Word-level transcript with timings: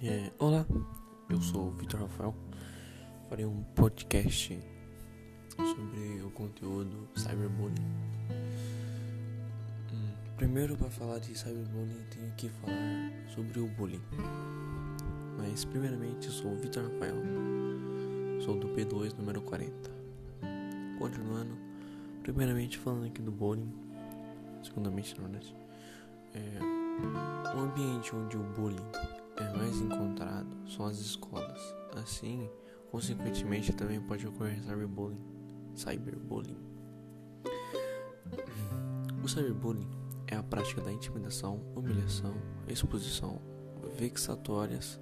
É, 0.00 0.30
olá, 0.38 0.64
eu 1.28 1.42
sou 1.42 1.66
o 1.66 1.70
Vitor 1.72 2.02
Rafael. 2.02 2.32
Farei 3.28 3.44
um 3.44 3.64
podcast 3.74 4.56
sobre 5.56 6.22
o 6.22 6.30
conteúdo 6.30 7.08
cyberbullying. 7.16 7.82
Hum, 9.92 10.12
primeiro, 10.36 10.76
para 10.76 10.88
falar 10.88 11.18
de 11.18 11.36
cyberbullying, 11.36 12.04
tenho 12.10 12.32
que 12.36 12.48
falar 12.48 13.10
sobre 13.34 13.58
o 13.58 13.66
bullying. 13.66 14.00
Mas, 15.36 15.64
primeiramente, 15.64 16.30
sou 16.30 16.52
o 16.52 16.56
Vitor 16.58 16.84
Rafael, 16.84 17.16
sou 18.44 18.56
do 18.56 18.68
P2, 18.68 19.18
número 19.18 19.42
40. 19.42 19.90
Continuando, 21.00 21.58
primeiramente, 22.22 22.78
falando 22.78 23.06
aqui 23.06 23.20
do 23.20 23.32
bullying, 23.32 23.74
segundamente, 24.62 25.20
na 25.20 25.26
verdade, 25.26 25.56
é, 26.36 27.56
o 27.56 27.58
ambiente 27.58 28.14
onde 28.14 28.36
o 28.36 28.42
bullying 28.54 29.17
é 29.42 29.56
mais 29.56 29.80
encontrado 29.80 30.48
são 30.68 30.86
as 30.86 30.98
escolas. 30.98 31.60
Assim, 31.96 32.48
consequentemente, 32.90 33.72
também 33.72 34.00
pode 34.00 34.26
ocorrer 34.26 34.62
cyberbullying. 34.62 35.24
Cyberbullying. 35.74 36.58
O 39.22 39.28
cyberbullying 39.28 39.88
é 40.26 40.36
a 40.36 40.42
prática 40.42 40.80
da 40.80 40.92
intimidação, 40.92 41.60
humilhação, 41.74 42.34
exposição 42.68 43.40
vexatórias, 43.98 45.00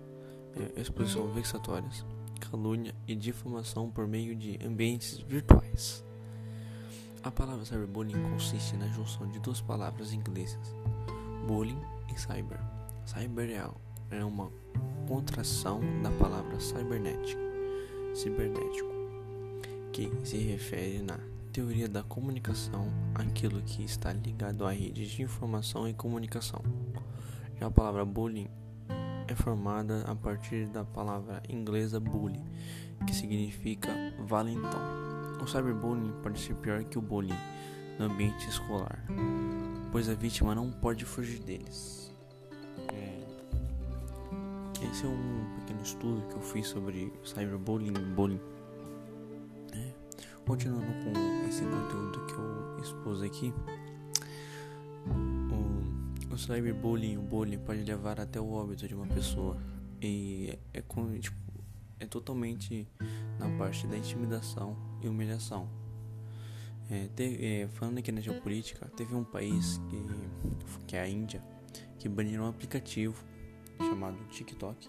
é, 0.55 0.81
exposição 0.81 1.33
vexatórias, 1.33 2.05
calúnia 2.51 2.95
e 3.07 3.15
difamação 3.15 3.91
por 3.91 4.07
meio 4.07 4.35
de 4.37 4.59
ambientes 4.65 5.19
virtuais. 5.19 6.05
A 7.23 7.31
palavra 7.31 7.65
cyberbullying 7.65 8.23
consiste 8.31 8.77
na 8.77 8.87
junção 8.89 9.27
de 9.29 9.41
duas 9.41 9.61
palavras 9.61 10.13
inglesas, 10.13 10.75
bullying 11.47 11.81
e 12.15 12.21
cyber. 12.21 12.61
Cyber 13.05 13.51
é 13.51 13.59
é 14.11 14.25
uma 14.25 14.51
contração 15.07 15.81
da 16.03 16.11
palavra 16.11 16.59
cibernético, 16.61 17.41
que 19.93 20.11
se 20.25 20.39
refere 20.39 21.03
na 21.03 21.19
teoria 21.53 21.89
da 21.89 22.03
comunicação 22.03 22.93
aquilo 23.15 23.63
que 23.63 23.85
está 23.85 24.13
ligado 24.13 24.67
a 24.67 24.71
redes 24.71 25.11
de 25.11 25.23
informação 25.23 25.89
e 25.89 25.95
comunicação. 25.95 26.61
Já 27.59 27.67
a 27.67 27.71
palavra 27.71 28.05
bullying 28.05 28.49
é 29.29 29.35
formada 29.35 30.03
a 30.03 30.15
partir 30.15 30.67
da 30.67 30.85
palavra 30.85 31.43
inglesa 31.49 31.99
bully, 31.99 32.43
que 33.07 33.15
significa 33.15 33.91
valentão. 34.27 34.81
O 35.43 35.47
cyberbullying 35.47 36.13
pode 36.23 36.41
ser 36.41 36.55
pior 36.57 36.83
que 36.85 36.99
o 36.99 37.03
bullying 37.03 37.39
no 37.99 38.07
ambiente 38.07 38.49
escolar, 38.49 39.05
pois 39.93 40.09
a 40.09 40.15
vítima 40.15 40.55
não 40.55 40.71
pode 40.71 41.05
fugir 41.05 41.41
deles. 41.41 42.16
Esse 44.83 45.07
é 45.07 45.09
um 45.09 45.61
pequeno 45.61 45.83
estudo 45.83 46.29
que 46.29 46.35
eu 46.35 46.43
fiz 46.43 46.69
sobre 46.69 47.13
cyberbullying 47.25 47.95
e 47.97 48.15
bullying. 48.15 48.41
É. 49.73 49.93
Continuando 50.47 50.87
com 50.87 51.49
esse 51.49 51.63
conteúdo 51.65 52.27
que 52.27 52.35
eu 52.35 52.79
expus 52.83 53.23
aqui, 53.23 53.55
o, 55.07 56.35
o 56.35 56.39
cyberbullying, 56.39 57.17
o 57.17 57.23
bullying 57.23 57.59
pode 57.59 57.85
levar 57.85 58.21
até 58.21 58.39
o 58.39 58.51
óbito 58.51 58.87
de 58.87 58.95
uma 58.95 59.07
pessoa 59.07 59.57
e 60.01 60.59
é, 60.75 60.83
com, 60.83 61.19
tipo, 61.19 61.37
é 61.99 62.07
totalmente 62.07 62.87
na 63.39 63.49
parte 63.57 63.87
da 63.87 63.97
intimidação 63.97 64.77
e 65.01 65.09
humilhação. 65.09 65.69
É, 66.91 67.09
é, 67.19 67.69
falando 67.69 67.99
aqui 67.99 68.13
na 68.13 68.21
geopolítica, 68.21 68.87
teve 68.97 69.15
um 69.15 69.25
país 69.25 69.81
que, 69.89 70.85
que 70.87 70.97
é 70.97 71.01
a 71.01 71.09
Índia 71.09 71.43
que 71.99 72.09
baniu 72.09 72.43
um 72.43 72.49
aplicativo 72.49 73.25
chamado 73.79 74.17
TikTok, 74.31 74.89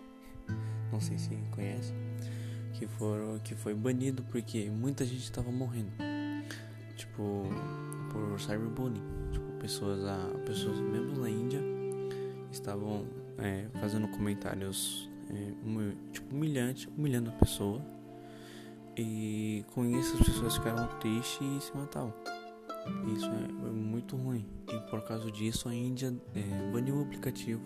não 0.92 1.00
sei 1.00 1.18
se 1.18 1.36
conhece, 1.52 1.94
que, 2.74 2.88
foram, 2.88 3.40
que 3.40 3.56
foi 3.56 3.74
banido 3.74 4.24
porque 4.24 4.70
muita 4.70 5.06
gente 5.06 5.24
estava 5.24 5.52
morrendo, 5.52 5.92
tipo, 6.96 7.44
por 8.12 8.40
cyberbullying, 8.40 9.02
tipo, 9.32 9.52
pessoas, 9.60 10.04
a, 10.06 10.38
pessoas 10.46 10.80
mesmo 10.80 11.20
na 11.20 11.30
Índia 11.30 11.62
estavam 12.52 13.06
é, 13.38 13.68
fazendo 13.80 14.08
comentários 14.10 15.10
é, 15.30 15.54
tipo, 16.12 16.36
humilhando 16.36 17.30
a 17.30 17.34
pessoa. 17.34 17.82
E 19.00 19.64
com 19.74 19.86
isso 19.86 20.16
as 20.16 20.26
pessoas 20.26 20.58
ficaram 20.58 20.88
tristes 21.00 21.40
e 21.42 21.62
se 21.62 21.78
matavam. 21.78 22.14
Isso 23.16 23.28
é, 23.28 23.68
é 23.68 23.72
muito 23.72 24.16
ruim. 24.16 24.46
E 24.68 24.80
por 24.90 25.04
causa 25.04 25.30
disso 25.32 25.70
a 25.70 25.76
Índia 25.76 26.16
é, 26.34 26.72
baniu 26.72 26.98
o 26.98 27.02
aplicativo 27.04 27.62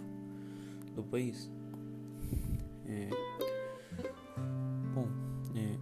do 0.95 1.03
país. 1.03 1.49
É, 2.85 3.09
bom, 4.93 5.07
é, 5.55 5.77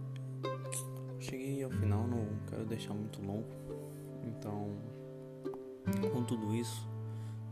cheguei 1.18 1.62
ao 1.64 1.70
final, 1.70 2.06
não 2.06 2.26
quero 2.48 2.64
deixar 2.64 2.94
muito 2.94 3.20
longo. 3.20 3.48
Então, 4.24 4.76
com 6.12 6.22
tudo 6.24 6.54
isso, 6.54 6.88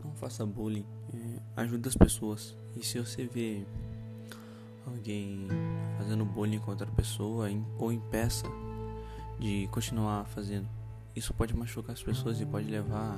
não 0.03 0.13
faça 0.15 0.45
bullying, 0.45 0.85
é, 1.13 1.61
ajude 1.61 1.87
as 1.87 1.95
pessoas. 1.95 2.57
E 2.75 2.85
se 2.85 2.99
você 2.99 3.25
vê 3.25 3.65
alguém 4.85 5.47
fazendo 5.97 6.25
bullying 6.25 6.59
contra 6.59 6.87
a 6.87 6.91
pessoa 6.91 7.47
ou 7.77 7.91
impeça 7.91 8.47
de 9.39 9.67
continuar 9.71 10.25
fazendo, 10.25 10.67
isso 11.15 11.33
pode 11.33 11.55
machucar 11.55 11.93
as 11.93 12.03
pessoas 12.03 12.39
e 12.39 12.45
pode 12.45 12.69
levar 12.69 13.15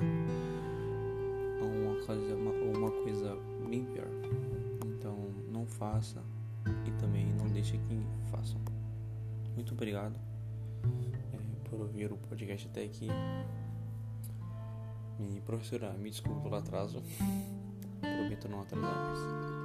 a 1.60 1.64
uma 1.64 2.04
coisa, 2.04 2.34
uma, 2.34 2.50
uma 2.50 2.90
coisa 2.90 3.36
bem 3.68 3.84
pior. 3.84 4.21
Faça 5.78 6.22
e 6.86 6.90
também 7.00 7.26
não 7.34 7.48
deixe 7.48 7.78
que 7.78 8.06
façam. 8.30 8.60
Muito 9.54 9.74
obrigado 9.74 10.18
é, 11.32 11.68
por 11.68 11.80
ouvir 11.80 12.12
o 12.12 12.16
podcast 12.16 12.68
até 12.68 12.84
aqui. 12.84 13.08
E 15.18 15.40
professora, 15.40 15.92
me 15.92 16.10
desculpe 16.10 16.40
pelo 16.42 16.56
atraso. 16.56 17.02
Prometo 18.00 18.48
não 18.48 18.60
atrasar 18.60 18.90
mais. 18.90 19.61